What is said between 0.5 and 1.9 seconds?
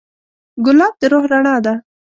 ګلاب د روح رڼا ده.